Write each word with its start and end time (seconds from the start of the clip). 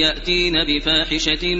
يأتين 0.00 0.54
بفاحشة 0.64 1.54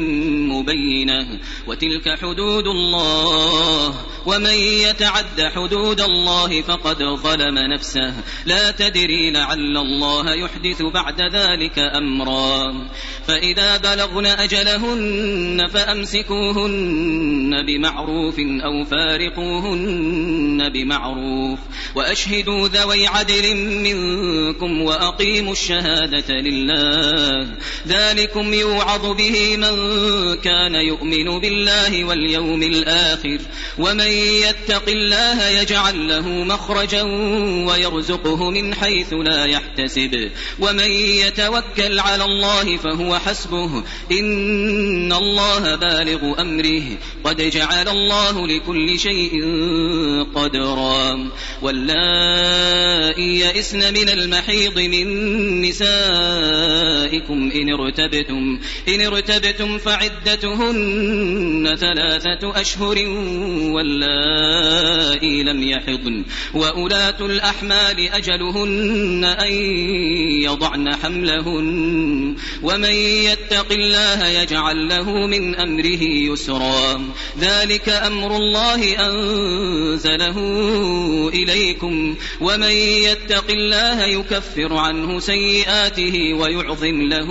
مبينة 0.54 1.40
وتلك 1.66 2.18
حدود 2.18 2.66
الله 2.66 3.94
ومن 4.26 4.54
يتعد 4.54 5.50
حدود 5.54 6.00
الله 6.00 6.62
فقد 6.62 7.02
ظلم 7.02 7.58
نفسه 7.58 8.14
لا 8.46 8.70
تدري 8.70 9.30
لعل 9.30 9.76
الله 9.76 10.34
يحدث 10.34 10.82
بعد 10.82 11.20
ذلك 11.20 11.78
أمرا 11.78 12.88
فإذا 13.26 13.76
بلغن 13.76 14.26
أجلهن 14.26 15.68
فأمسكوهن 15.72 17.66
بمعروف 17.66 18.38
أو 18.38 18.84
فارقوهن 18.84 20.68
بمعروف 20.68 21.58
وأشهدوا 21.94 22.68
ذوي 22.68 23.06
عدل 23.06 23.56
منكم 23.56 24.82
وأقيموا 24.82 25.52
الشهادة 25.52 26.34
لله 26.34 27.48
ذلكم 27.88 28.54
يوعظ 28.54 29.16
به 29.16 29.56
من 29.56 29.74
كان 30.36 30.74
يؤمن 30.74 31.40
بالله 31.40 32.04
واليوم 32.04 32.62
الآخر. 32.62 33.38
ومن 33.78 34.08
يتق 34.08 34.88
الله 34.88 35.48
يجعل 35.48 36.08
له 36.08 36.28
مخرجا 36.28 37.02
ويرزقه 37.68 38.50
من 38.50 38.74
حيث 38.74 39.12
لا 39.12 39.44
يحتسب. 39.44 40.30
ومن 40.60 40.90
يتوكل 40.90 42.00
على 42.00 42.24
الله 42.24 42.76
فهو 42.76 43.18
حسبه. 43.18 43.84
إن 44.12 45.12
الله 45.12 45.74
بالغ 45.74 46.40
أمره. 46.40 46.82
قد 47.24 47.50
جعل 47.50 47.88
الله 47.88 48.46
لكل 48.46 48.98
شيء 48.98 49.42
قدرا. 50.34 51.30
واللائي 51.62 53.40
يئسن 53.40 53.94
من 53.94 54.08
المحيض 54.08 54.78
من 54.78 55.60
نسائكم 55.60 57.50
إن 57.54 57.73
ارتبتم. 57.74 58.58
إن 58.88 59.00
ارتبتم 59.00 59.78
فعدتهن 59.78 61.76
ثلاثة 61.80 62.60
أشهر 62.60 62.98
واللائي 63.70 65.42
لم 65.42 65.62
يحضن. 65.62 66.24
وأولاة 66.54 67.26
الأحمال 67.26 68.08
أجلهن 68.12 69.24
أن 69.24 69.52
يضعن 70.44 70.94
حملهن 70.94 72.36
ومن 72.62 72.94
يتق 73.28 73.72
الله 73.72 74.26
يجعل 74.26 74.88
له 74.88 75.26
من 75.26 75.54
أمره 75.54 76.02
يسرا. 76.02 77.02
ذلك 77.40 77.88
أمر 77.88 78.36
الله 78.36 78.80
أنزله 79.08 80.38
إليكم 81.34 82.14
ومن 82.40 82.72
يتق 83.08 83.50
الله 83.50 84.04
يكفر 84.04 84.76
عنه 84.76 85.20
سيئاته 85.20 86.34
ويعظم 86.34 87.02
له 87.02 87.30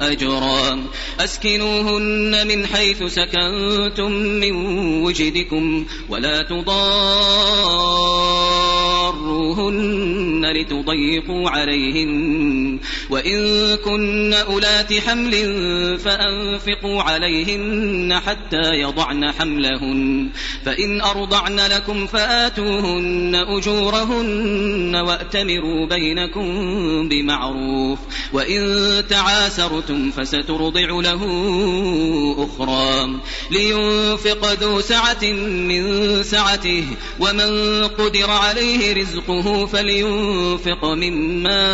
أجرا. 0.00 0.84
أسكنوهن 1.20 2.46
من 2.48 2.66
حيث 2.66 3.02
سكنتم 3.02 4.12
من 4.12 4.52
وجدكم 5.02 5.86
ولا 6.08 6.42
تضاروهن 9.26 10.52
لتضيقوا 10.52 11.50
عليهن 11.50 12.78
وإن 13.10 13.76
كن 13.76 14.34
أولات 14.34 14.92
حمل 14.92 15.32
فأنفقوا 15.98 17.02
عليهن 17.02 18.20
حتى 18.26 18.74
يضعن 18.74 19.32
حملهن 19.32 20.28
فإن 20.64 21.00
أرضعن 21.00 21.60
لكم 21.60 22.06
فآتوهن 22.06 23.34
أجورهن 23.34 24.96
وأتمروا 24.96 25.86
بينكم 25.86 26.48
بمعروف 27.08 27.98
وإن 28.32 29.02
تعاسرتم 29.08 30.10
فسترضع 30.10 31.00
له 31.00 31.22
أخرى 32.38 33.20
لينفق 33.50 34.52
ذو 34.52 34.80
سعة 34.80 35.24
من 35.42 36.22
سعته 36.22 36.84
ومن 37.20 37.84
قدر 37.84 38.30
عليه 38.30 38.94
رزقه 38.94 39.66
فلينفق 39.66 40.84
مما 40.84 41.66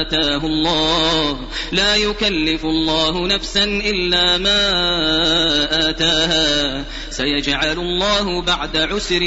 آتاه 0.00 0.03
الله. 0.12 1.38
لا 1.72 1.96
يكلف 1.96 2.64
الله 2.64 3.26
نفسا 3.26 3.64
إلا 3.64 4.38
ما 4.38 4.60
آتاها. 5.90 6.84
سيجعل 7.10 7.78
الله 7.78 8.42
بعد 8.42 8.76
عسر 8.76 9.22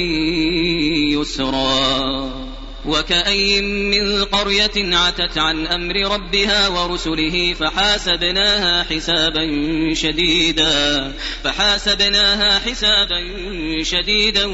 يسرا. 1.16 2.47
وكأي 2.88 3.62
من 3.62 4.24
قرية 4.24 4.96
عتت 4.98 5.38
عن 5.38 5.68
أمر 5.68 5.96
ربها 6.14 6.68
ورسله 6.68 7.56
فحاسبناها 7.59 8.84
حسابا 8.84 9.48
شديدا 9.94 11.14
فحاسبناها 11.44 12.59
حسابا 12.59 13.20
شديدا 13.81 14.46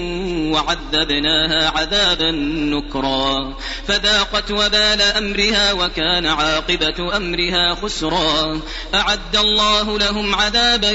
وعذبناها 0.51 1.69
عذابا 1.69 2.31
نكرا 2.71 3.57
فذاقت 3.87 4.51
وبال 4.51 5.01
أمرها 5.01 5.73
وكان 5.73 6.25
عاقبة 6.25 7.17
أمرها 7.17 7.75
خسرا 7.75 8.61
أعد 8.93 9.35
الله 9.35 9.99
لهم 9.99 10.35
عذابا 10.35 10.91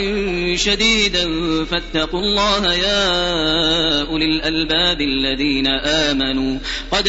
شديدا 0.56 1.28
فاتقوا 1.64 2.20
الله 2.20 2.74
يا 2.74 2.98
أولي 4.02 4.24
الألباب 4.24 5.00
الذين 5.00 5.66
آمنوا 5.66 6.58
قد 6.90 7.08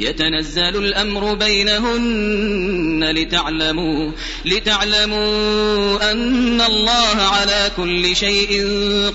يتنزل 0.00 0.84
الأمر 0.84 1.34
بينهن 1.34 3.10
لتعلموا 3.10 4.12
لتعلموا 4.44 6.10
أن 6.10 6.60
الله 6.60 7.16
على 7.16 7.70
كل 7.76 8.16
شيء 8.16 8.66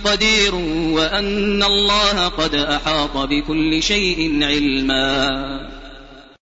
قدير 0.06 0.56
وأن 0.56 1.64
الله 1.64 2.28
قد 2.28 2.56
أحاط 2.56 3.18
بكل 3.18 3.84
شيء 3.84 4.44
علما. 4.44 5.83